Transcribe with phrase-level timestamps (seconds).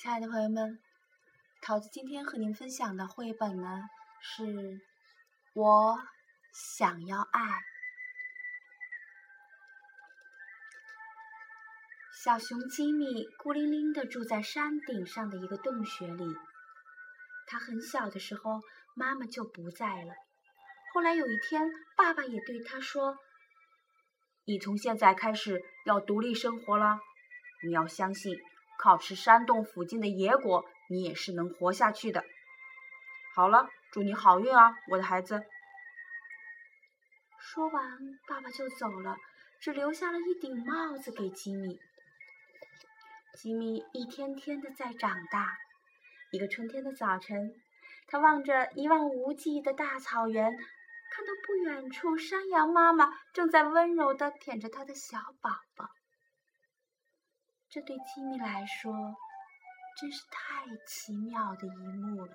[0.00, 0.78] 亲爱的朋友们，
[1.60, 3.82] 桃子今天和您分享的绘本呢，
[4.20, 4.44] 是
[5.54, 5.98] 《我
[6.52, 7.40] 想要爱》。
[12.22, 16.24] 小熊吉米孤零零的住在山顶上的一个洞穴里。
[17.48, 18.60] 他很小的时候，
[18.94, 20.14] 妈妈就不在了。
[20.94, 23.18] 后来有一天，爸爸也对他说
[24.46, 27.00] ：“你从现在开始要独立生活了，
[27.64, 28.40] 你要相信。”
[28.78, 32.24] 靠吃山洞附近的野果，你也是能活下去的。
[33.34, 35.44] 好了，祝你好运啊，我的孩子。
[37.38, 39.16] 说完，爸爸就走了，
[39.60, 41.80] 只留下了一顶帽子给吉米。
[43.34, 45.58] 吉米一天天的在长大。
[46.30, 47.54] 一个春天的早晨，
[48.06, 55.88] 他望着一望无际的大草原，看到不远处山羊妈妈正在温柔的舔着他的小宝宝。
[57.70, 58.92] 这对吉米来说
[60.00, 62.32] 真是太奇妙的一幕了。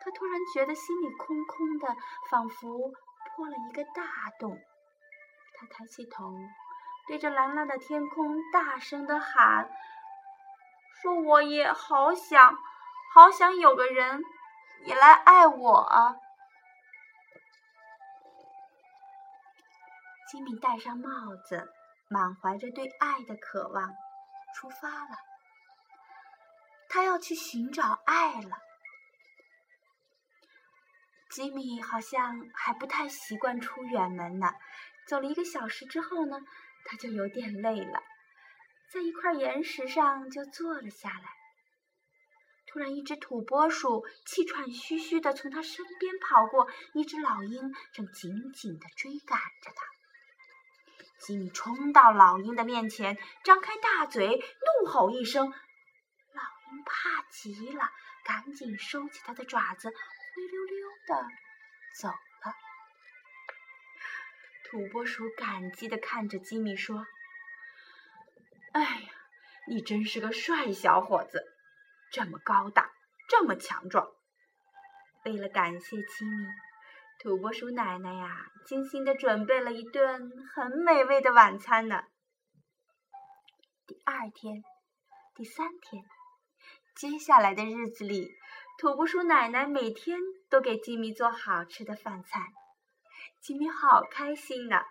[0.00, 1.96] 他突然觉得心里空空的，
[2.30, 2.92] 仿佛
[3.36, 4.02] 破了一个大
[4.38, 4.58] 洞。
[5.56, 6.34] 他抬起头，
[7.06, 9.70] 对着蓝蓝的天空大声的喊
[11.00, 12.54] ：“说我也好想，
[13.14, 14.22] 好想有个人
[14.82, 16.18] 也来爱我啊！”
[20.28, 21.08] 吉米戴上帽
[21.48, 21.72] 子。
[22.08, 23.94] 满怀着对爱的渴望，
[24.54, 25.16] 出发了。
[26.88, 28.58] 他要去寻找爱了。
[31.30, 34.52] 吉米好像还不太习惯出远门呢。
[35.08, 36.38] 走了一个小时之后呢，
[36.84, 38.00] 他就有点累了，
[38.92, 41.24] 在一块岩石上就坐了下来。
[42.66, 49.93] 突然，一只土拨鼠气喘吁吁地从他身边跑过，一只老鹰正紧紧地追赶着他。
[51.18, 55.46] 吉米冲到老鹰的面前，张开大嘴，怒吼一声。
[55.46, 57.90] 老鹰怕极了，
[58.24, 61.26] 赶紧收起它的爪子，灰溜溜的
[61.98, 62.14] 走了。
[64.64, 67.06] 土拨鼠感激的看着吉米说
[68.74, 69.10] ：“哎呀，
[69.68, 71.44] 你真是个帅小伙子，
[72.10, 72.90] 这么高大，
[73.28, 74.12] 这么强壮。”
[75.24, 76.46] 为了感谢吉米。
[77.20, 82.02] 土拨鼠奶奶呀，精心的准备了一顿很美味的晚餐呢。
[83.86, 84.62] 第二天，
[85.34, 86.04] 第三天，
[86.94, 88.30] 接下来的日子里，
[88.78, 90.18] 土拨鼠奶奶每天
[90.50, 92.40] 都给吉米做好吃的饭菜。
[93.40, 94.82] 吉米好开心呢，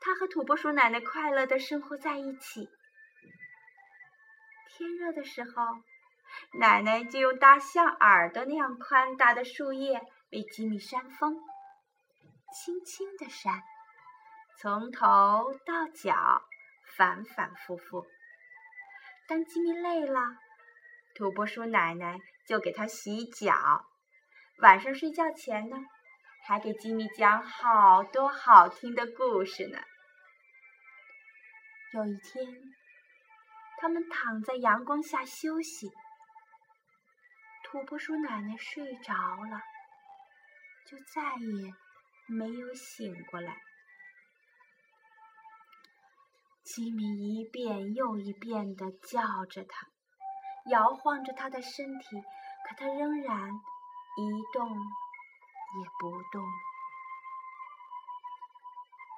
[0.00, 2.68] 他和土拨鼠奶奶快乐的生活在一起。
[4.68, 5.50] 天热的时候，
[6.58, 10.00] 奶奶就用大象耳朵那样宽大的树叶
[10.30, 11.36] 为吉米扇风。
[12.54, 13.62] 轻轻地扇，
[14.58, 16.40] 从头到脚，
[16.96, 18.06] 反反复复。
[19.26, 20.20] 当吉米累了，
[21.16, 23.84] 土拨鼠奶奶就给他洗脚。
[24.58, 25.76] 晚上睡觉前呢，
[26.46, 29.78] 还给吉米讲好多好听的故事呢。
[31.92, 32.46] 有一天，
[33.78, 35.90] 他们躺在阳光下休息，
[37.64, 39.60] 土拨鼠奶奶睡着了，
[40.86, 41.74] 就再也。
[42.26, 43.60] 没有醒过来，
[46.62, 49.86] 吉米一遍又一遍地叫着他，
[50.70, 52.16] 摇晃着他的身体，
[52.66, 56.42] 可他仍然一动也不动。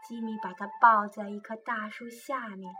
[0.08, 2.74] 吉米把他抱在一棵大树下面，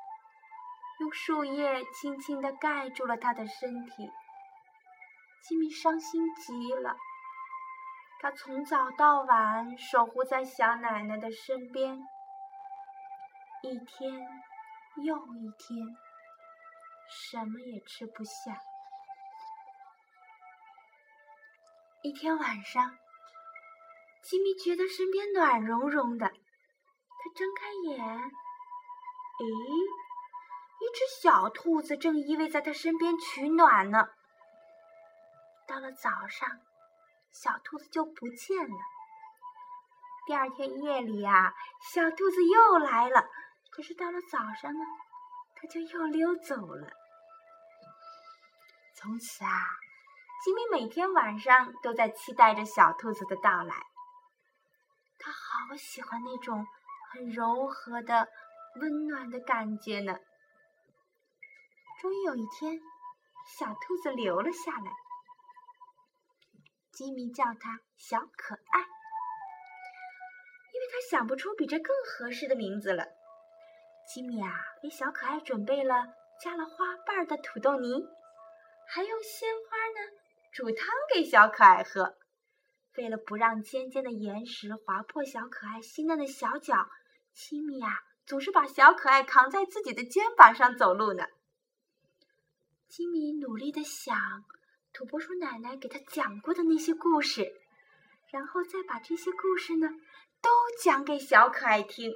[0.98, 4.10] 用树叶轻轻地盖住了他的身体。
[5.42, 6.96] 吉米伤心极了。
[8.18, 12.00] 他从早到晚守护在小奶奶的身边，
[13.62, 14.26] 一天
[14.96, 15.86] 又一天，
[17.08, 18.58] 什么也吃不下。
[22.02, 22.96] 一天晚上，
[24.22, 28.02] 吉米觉得身边暖融融的，他睁开眼，
[29.38, 29.84] 咦，
[30.80, 34.08] 一只小兔子正依偎在他身边取暖呢。
[35.66, 36.48] 到了早上。
[37.42, 38.76] 小兔子就不见了。
[40.26, 41.54] 第二天夜里呀，
[41.92, 43.28] 小兔子又来了，
[43.70, 44.84] 可是到了早上呢，
[45.54, 46.88] 它就又溜走了。
[48.94, 49.50] 从此啊，
[50.42, 53.76] 吉米每天晚上都在期待着小兔子的到来。
[55.18, 56.66] 他好喜欢那种
[57.12, 58.28] 很柔和的、
[58.80, 60.18] 温暖的感觉呢。
[62.00, 62.80] 终于有一天，
[63.58, 64.90] 小兔子留了下来。
[66.96, 68.80] 吉米叫他小可爱，
[70.72, 73.04] 因为他想不出比这更合适的名字了。
[74.08, 74.50] 吉米啊，
[74.82, 76.06] 为小可爱准备了
[76.40, 78.08] 加了花瓣的土豆泥，
[78.88, 80.08] 还用鲜花呢
[80.50, 82.16] 煮汤给小可爱喝。
[82.96, 86.88] 为了不让尖尖的岩石划破小可爱细嫩的小脚，
[87.34, 87.90] 吉米啊
[88.24, 91.26] 总是把小可爱扛在自己的肩膀上走路呢。
[92.88, 94.16] 吉米努力的想
[94.96, 97.52] 土拨鼠奶奶给他讲过的那些故事，
[98.32, 99.86] 然后再把这些故事呢
[100.40, 100.48] 都
[100.82, 102.10] 讲给小可爱听。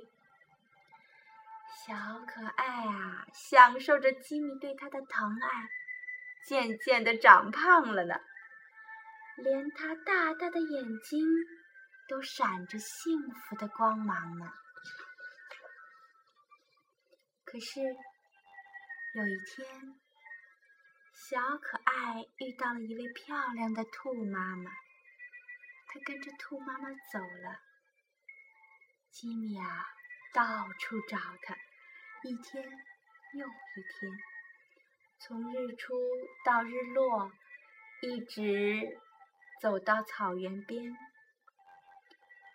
[1.86, 1.94] 小
[2.26, 5.68] 可爱啊，享受着吉米对他的疼爱，
[6.46, 8.14] 渐渐的长胖了呢。
[9.36, 11.26] 连他大大的眼睛
[12.08, 14.50] 都闪着幸福的光芒呢。
[17.44, 20.00] 可是有一天，
[21.28, 24.70] 小可爱遇到了一位漂亮的兔妈妈，
[25.86, 27.60] 它跟着兔妈妈走了。
[29.10, 29.86] 吉米啊，
[30.32, 31.54] 到处找它，
[32.22, 34.12] 一天又一天，
[35.20, 35.94] 从日出
[36.44, 37.30] 到日落，
[38.02, 38.98] 一直。
[39.60, 40.96] 走到草原边，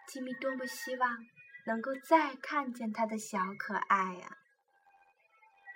[0.07, 1.23] 吉米多么希望
[1.67, 4.37] 能够再看见他的小可爱呀！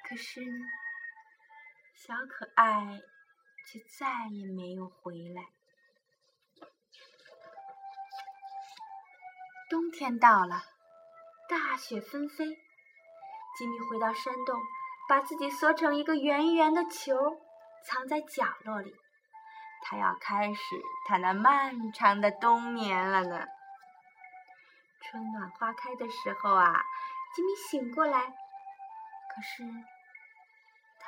[0.09, 0.65] 可是呢，
[2.01, 3.01] 小可爱
[3.67, 5.43] 却再也没有回来。
[9.69, 10.63] 冬天到了，
[11.49, 12.45] 大雪纷飞，
[13.57, 14.57] 吉米回到山洞，
[15.09, 17.41] 把自己缩成一个圆圆的球，
[17.83, 18.95] 藏在角落里。
[19.83, 20.61] 他要开始
[21.05, 23.45] 他那漫长的冬眠了呢。
[25.01, 26.81] 春暖花开的时候啊，
[27.35, 29.63] 吉米醒过来，可是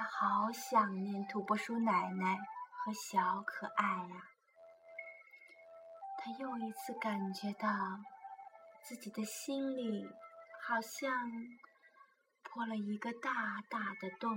[0.01, 2.35] 他好想念土拨鼠奶奶
[2.71, 4.31] 和小可爱呀。
[6.17, 7.69] 他又一次感觉到
[8.83, 10.09] 自己的心里
[10.63, 11.29] 好像
[12.41, 14.35] 破了一个大大的洞。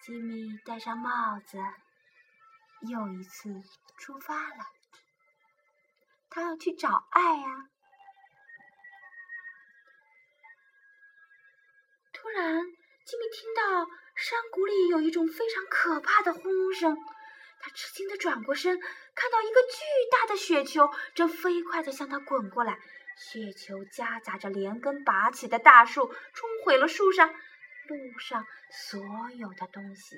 [0.00, 1.58] 吉米戴上帽子，
[2.80, 3.62] 又一次
[3.98, 4.64] 出发了。
[6.30, 7.68] 他要去找爱呀！
[12.26, 12.60] 突然，
[13.04, 13.86] 吉米听到
[14.16, 16.98] 山谷里有一种非常可怕的轰隆声。
[17.60, 18.80] 他吃惊的转过身，
[19.14, 19.78] 看到一个巨
[20.10, 22.80] 大的雪球正飞快的向他滚过来。
[23.16, 27.28] 雪球夹杂着连根拔起的大树，冲毁了树上。
[27.28, 29.00] 路上所
[29.36, 30.16] 有的东西，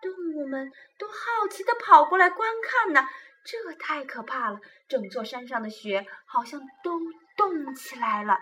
[0.00, 3.08] 动物们都好奇的跑过来观看呢。
[3.44, 4.60] 这太可怕了！
[4.88, 7.00] 整座山上的雪好像都
[7.36, 8.38] 动起来了。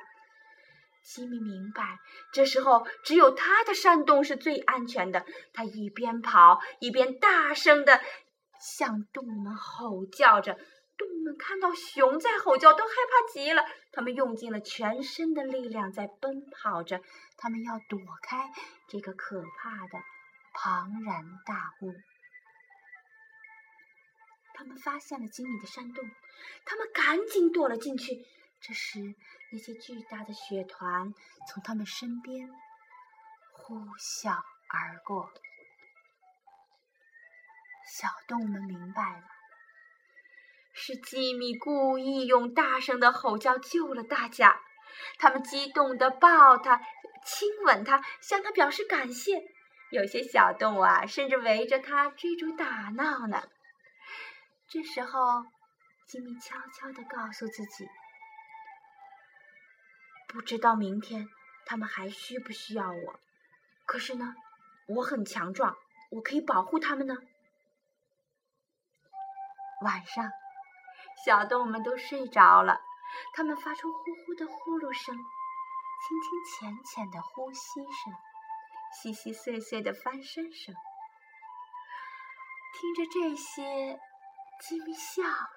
[1.02, 1.98] 吉米明白，
[2.32, 5.24] 这时候只有他的山洞是最安全的。
[5.52, 8.00] 他一边跑一边大声的
[8.60, 10.58] 向动物们吼叫着。
[10.98, 13.64] 动物们看到熊在吼叫，都害怕极了。
[13.90, 17.00] 他们用尽了全身的力量在奔跑着，
[17.38, 18.50] 他们要躲开
[18.86, 19.98] 这个可怕的
[20.52, 21.94] 庞然大物。
[24.52, 26.04] 他们发现了吉米的山洞，
[26.66, 28.26] 他们赶紧躲了进去。
[28.60, 29.00] 这时，
[29.52, 31.12] 那些巨大的雪团
[31.48, 32.48] 从他们身边
[33.52, 34.30] 呼啸
[34.68, 35.30] 而过。
[37.86, 39.22] 小动物们明白了。
[40.72, 44.60] 是吉米故意用大声的吼叫救了大家，
[45.18, 46.80] 他们激动地抱他、
[47.26, 49.42] 亲吻他，向他表示感谢。
[49.90, 53.42] 有些小动物啊，甚至围着他追逐打闹呢。
[54.68, 55.44] 这时候，
[56.06, 57.88] 吉米悄悄地告诉自己
[60.32, 61.28] ：“不知道明天
[61.66, 63.20] 他们还需不需要我，
[63.84, 64.36] 可是呢，
[64.86, 65.76] 我很强壮，
[66.10, 67.16] 我可以保护他们呢。”
[69.82, 70.30] 晚上。
[71.22, 72.80] 小动物们都睡着了，
[73.34, 78.14] 它们发出呼呼的呼噜声，轻轻浅浅的呼吸声，
[78.94, 80.74] 细细碎碎的翻身声。
[82.72, 84.00] 听着这些，
[84.62, 85.50] 吉米笑了。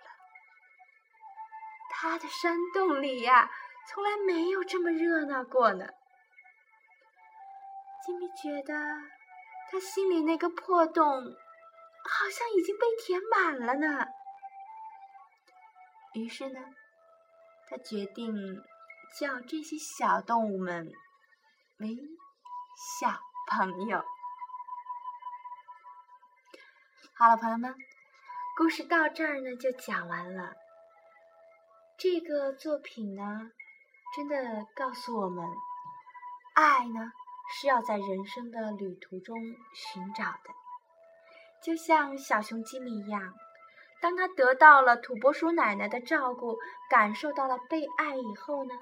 [1.92, 3.50] 他的山洞里呀，
[3.88, 5.86] 从来没有这么热闹过呢。
[8.06, 8.74] 吉米觉得，
[9.72, 14.06] 他心里那个破洞，好像已经被填满了呢。
[16.14, 16.60] 于是呢，
[17.68, 18.34] 他决定
[19.20, 20.92] 叫这些小动物们
[21.78, 21.98] 为
[23.00, 24.04] 小朋友。
[27.16, 27.76] 好了，朋友们，
[28.58, 30.54] 故事到这儿呢就讲完了。
[31.98, 33.52] 这个作品呢，
[34.16, 35.44] 真的告诉我们，
[36.54, 37.12] 爱呢
[37.50, 39.36] 是要在人生的旅途中
[39.74, 40.54] 寻找的，
[41.64, 43.34] 就像小熊吉米一样。
[44.02, 48.76] 当他得到了土拨鼠奶奶的照顾，感受到了被爱以后呢，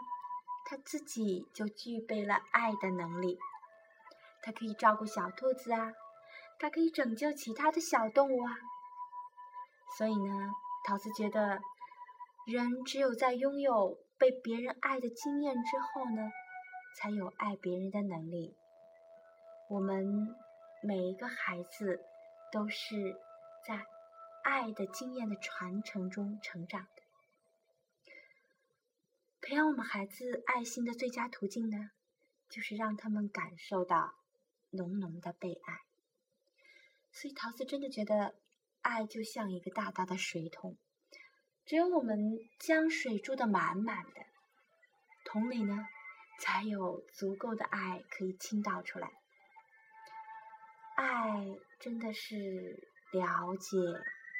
[0.66, 3.40] 他自己就具备了爱的能力。
[4.44, 5.94] 它可以照顾小兔子啊，
[6.60, 8.52] 它可以拯救其他的小动物啊。
[9.96, 10.52] 所以呢，
[10.84, 11.62] 桃子觉得，
[12.46, 16.32] 人只有在拥有被别人爱的经验之后呢，
[16.96, 18.56] 才有爱别人的能力。
[19.68, 20.06] 我们
[20.84, 22.00] 每一个孩子
[22.52, 23.20] 都是
[23.66, 23.84] 在
[24.44, 27.02] 爱的经验的传承中成长的。
[29.42, 31.90] 培养我们孩子爱心的最佳途径呢，
[32.48, 34.14] 就是让他们感受到
[34.70, 35.80] 浓浓的被爱。
[37.12, 38.36] 所以桃子真的觉得，
[38.84, 40.78] 爱就像一个大大的水桶，
[41.66, 42.18] 只有我们
[42.60, 44.26] 将水注得满满的，
[45.26, 45.88] 桶里呢，
[46.40, 49.10] 才有足够的爱可以倾倒出来。
[50.96, 51.46] 爱
[51.80, 52.36] 真的是
[53.12, 53.78] 了解，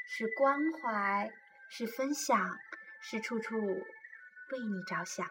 [0.08, 1.32] 是关怀，
[1.70, 2.58] 是分享，
[3.02, 3.58] 是处处。
[3.58, 5.26] 为你着想，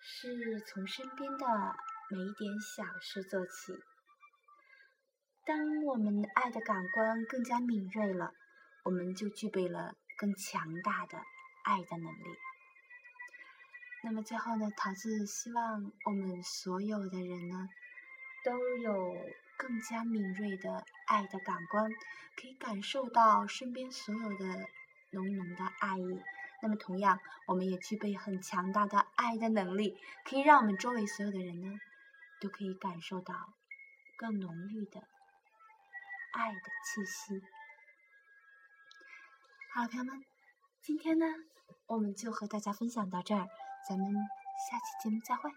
[0.00, 1.46] 是从身边的
[2.10, 3.76] 每一点小事做起。
[5.44, 8.32] 当我们爱的感官更加敏锐了，
[8.84, 11.22] 我们就具备了更强大的
[11.62, 12.38] 爱的能力。
[14.02, 17.68] 那么最后呢，桃子希望我们所有的人呢，
[18.44, 19.16] 都有
[19.56, 21.90] 更加敏锐的爱的感官，
[22.36, 24.68] 可以感受到身边所有的
[25.10, 26.20] 浓浓的爱意。
[26.60, 31.78] 那么，同样，我们也具备很强大的爱的能力，可以让我们周围所有的人呢，
[32.40, 33.52] 都可以感受到
[34.16, 35.00] 更浓郁的
[36.32, 37.42] 爱的气息。
[39.78, 40.24] 好，朋友们，
[40.82, 41.26] 今天呢，
[41.86, 43.46] 我们就和大家分享到这儿，
[43.88, 45.48] 咱们下期节目再会。